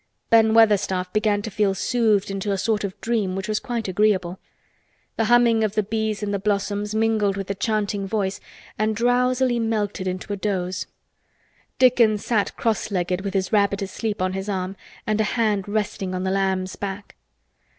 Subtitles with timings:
[0.31, 4.39] Ben Weatherstaff began to feel soothed into a sort of dream which was quite agreeable.
[5.15, 8.39] The humming of the bees in the blossoms mingled with the chanting voice
[8.79, 10.87] and drowsily melted into a doze.
[11.77, 14.75] Dickon sat cross legged with his rabbit asleep on his arm
[15.05, 17.15] and a hand resting on the lamb's back.